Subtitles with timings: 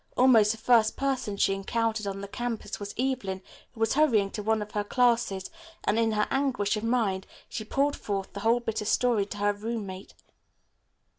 [0.17, 4.41] Almost the first person she encountered on the campus was Evelyn, who was hurrying to
[4.41, 5.51] one of her classes,
[5.83, 9.53] and in her anguish of mind she poured forth the whole bitter story to her
[9.53, 10.15] roommate.